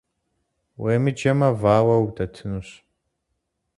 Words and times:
Уемыджэмэ, 0.81 1.49
вауэу 1.61 2.03
удэтынщ. 2.05 2.67